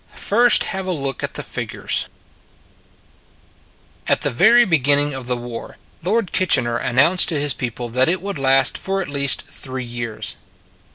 [0.15, 2.07] FIRST HAVE A LOOK AT THE FIGURES
[4.07, 8.19] AT the very beginning of the war Lord Kitchener announced to his people that it
[8.19, 10.37] would last for at least three years.